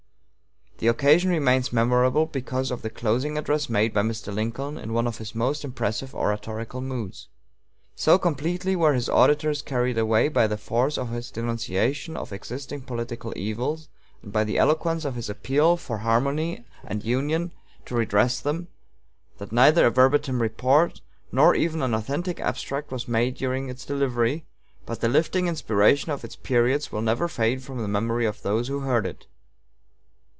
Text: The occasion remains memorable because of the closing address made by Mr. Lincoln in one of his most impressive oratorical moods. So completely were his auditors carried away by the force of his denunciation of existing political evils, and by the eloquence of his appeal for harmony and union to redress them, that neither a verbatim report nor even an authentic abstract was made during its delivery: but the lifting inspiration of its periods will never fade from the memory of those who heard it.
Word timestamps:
The 0.83 0.87
occasion 0.87 1.29
remains 1.29 1.71
memorable 1.71 2.25
because 2.25 2.71
of 2.71 2.81
the 2.81 2.89
closing 2.89 3.37
address 3.37 3.69
made 3.69 3.93
by 3.93 4.01
Mr. 4.01 4.33
Lincoln 4.33 4.79
in 4.79 4.93
one 4.93 5.05
of 5.05 5.19
his 5.19 5.35
most 5.35 5.63
impressive 5.63 6.15
oratorical 6.15 6.81
moods. 6.81 7.27
So 7.95 8.17
completely 8.17 8.75
were 8.75 8.93
his 8.95 9.07
auditors 9.07 9.61
carried 9.61 9.99
away 9.99 10.27
by 10.27 10.47
the 10.47 10.57
force 10.57 10.97
of 10.97 11.09
his 11.11 11.29
denunciation 11.29 12.17
of 12.17 12.33
existing 12.33 12.81
political 12.81 13.31
evils, 13.35 13.89
and 14.23 14.33
by 14.33 14.43
the 14.43 14.57
eloquence 14.57 15.05
of 15.05 15.13
his 15.13 15.29
appeal 15.29 15.77
for 15.77 15.99
harmony 15.99 16.65
and 16.83 17.03
union 17.05 17.51
to 17.85 17.93
redress 17.93 18.39
them, 18.39 18.67
that 19.37 19.51
neither 19.51 19.85
a 19.85 19.91
verbatim 19.91 20.41
report 20.41 20.99
nor 21.31 21.53
even 21.53 21.83
an 21.83 21.93
authentic 21.93 22.39
abstract 22.39 22.91
was 22.91 23.07
made 23.07 23.35
during 23.35 23.69
its 23.69 23.85
delivery: 23.85 24.45
but 24.87 24.99
the 24.99 25.09
lifting 25.09 25.45
inspiration 25.47 26.11
of 26.11 26.23
its 26.23 26.35
periods 26.35 26.91
will 26.91 27.03
never 27.03 27.27
fade 27.27 27.61
from 27.61 27.83
the 27.83 27.87
memory 27.87 28.25
of 28.25 28.41
those 28.41 28.67
who 28.67 28.79
heard 28.79 29.05
it. 29.05 29.27